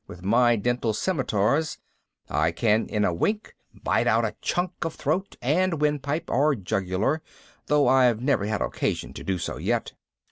With 0.07 0.23
my 0.23 0.55
dental 0.55 0.93
scimitars 0.93 1.77
I 2.27 2.51
can 2.51 2.87
in 2.87 3.05
a 3.05 3.13
wink 3.13 3.53
bite 3.71 4.07
out 4.07 4.25
a 4.25 4.33
chunk 4.41 4.83
of 4.83 4.95
throat 4.95 5.35
and 5.43 5.79
windpipe 5.79 6.27
or 6.27 6.55
jugular, 6.55 7.21
though 7.67 7.87
I've 7.87 8.19
never 8.19 8.45
had 8.47 8.63
occasion 8.63 9.13
to 9.13 9.23
do 9.23 9.37
so 9.37 9.57
yet. 9.57 9.93